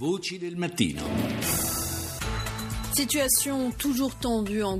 [0.00, 1.02] Voci del mattino.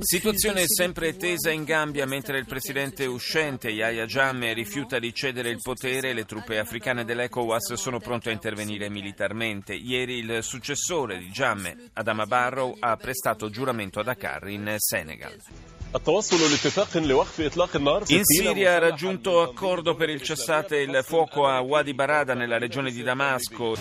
[0.01, 5.59] Situazione sempre tesa in Gambia mentre il presidente uscente Yahya Jammeh rifiuta di cedere il
[5.61, 9.75] potere e le truppe africane dell'ECOWAS sono pronte a intervenire militarmente.
[9.75, 15.37] Ieri il successore di Jammeh, Adama Barrow, ha prestato giuramento a Dakar in Senegal.
[18.13, 22.91] In Siria ha raggiunto accordo per il cessate il fuoco a Wadi Barada nella regione
[22.91, 23.75] di Damasco.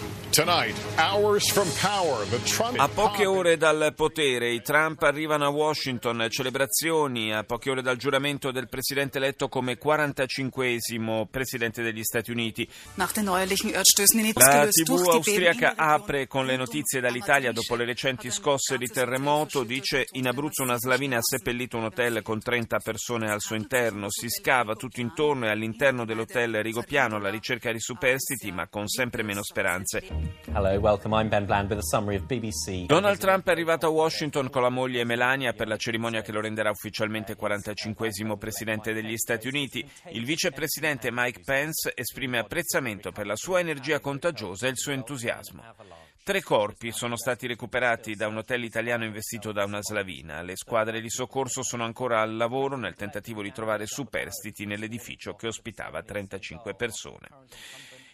[2.78, 7.96] A poche ore dal potere i Trump arrivano a Washington, celebrazioni a poche ore dal
[7.96, 12.68] giuramento del presidente eletto come 45esimo presidente degli Stati Uniti.
[14.34, 20.06] La TV austriaca apre con le notizie dall'Italia dopo le recenti scosse di terremoto, dice
[20.12, 24.06] in Abruzzo una slavina ha seppellito un hotel con 30 persone al suo interno.
[24.08, 29.22] Si scava tutto intorno e all'interno dell'hotel Rigopiano alla ricerca di superstiti, ma con sempre
[29.22, 30.02] meno speranze.
[30.52, 31.24] Hello, welcome.
[31.26, 31.78] Ben Bland.
[32.86, 36.40] Donald Trump è arrivato a Washington con la moglie Melania per la cerimonia che lo
[36.40, 39.86] renderà ufficialmente 45 presidente degli Stati Uniti.
[40.12, 45.62] Il vicepresidente Mike Pence esprime apprezzamento per la sua energia contagiosa e il suo entusiasmo.
[46.22, 50.42] Tre corpi sono stati recuperati da un hotel italiano investito da una slavina.
[50.42, 55.46] Le squadre di soccorso sono ancora al lavoro nel tentativo di trovare superstiti nell'edificio che
[55.46, 57.28] ospitava 35 persone.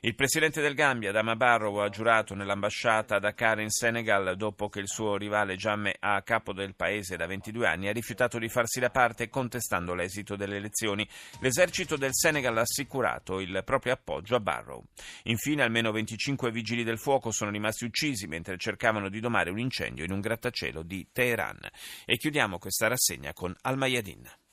[0.06, 4.78] Il presidente del Gambia, Dama Barrow, ha giurato nell'ambasciata a Dakar in Senegal dopo che
[4.78, 8.78] il suo rivale Jammeh, a capo del paese da 22 anni, ha rifiutato di farsi
[8.78, 11.04] da parte contestando l'esito delle elezioni.
[11.40, 14.84] L'esercito del Senegal ha assicurato il proprio appoggio a Barrow.
[15.24, 20.04] Infine, almeno 25 vigili del fuoco sono rimasti uccisi mentre cercavano di domare un incendio
[20.04, 21.58] in un grattacielo di Teheran.
[22.04, 24.45] E chiudiamo questa rassegna con Al-Mayadin.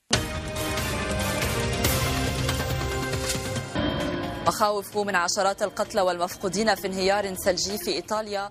[4.47, 8.51] مخاوف من عشرات القتلى والمفقودين في انهيار ثلجي في إيطاليا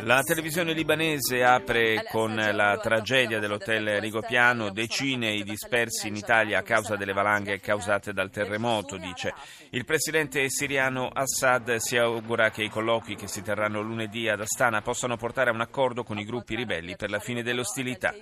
[0.00, 6.62] La televisione libanese apre con la tragedia dell'hotel Rigopiano, decine i dispersi in Italia a
[6.62, 9.32] causa delle valanghe causate dal terremoto, dice.
[9.70, 14.82] Il presidente siriano Assad si augura che i colloqui che si terranno lunedì ad Astana
[14.82, 18.12] possano portare a un accordo con i gruppi ribelli per la fine delle ostilità.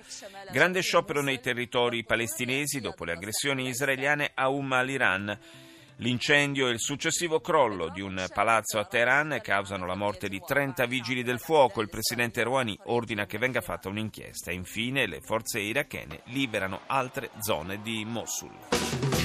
[0.51, 5.39] Grande sciopero nei territori palestinesi dopo le aggressioni israeliane a Umm al-Iran.
[6.00, 10.86] L'incendio e il successivo crollo di un palazzo a Teheran causano la morte di 30
[10.86, 11.82] vigili del fuoco.
[11.82, 14.50] Il presidente Rouhani ordina che venga fatta un'inchiesta.
[14.50, 19.19] Infine, le forze irachene liberano altre zone di Mosul.